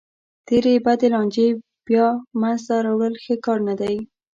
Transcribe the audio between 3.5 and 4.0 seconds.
نه دی.